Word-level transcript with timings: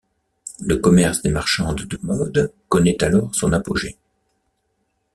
Le 0.61 0.77
commerce 0.77 1.21
des 1.21 1.29
marchandes 1.29 1.83
de 1.85 1.99
modes 2.01 2.51
connaît 2.69 3.03
alors 3.03 3.29
son 3.35 3.53
apogée. 3.53 3.97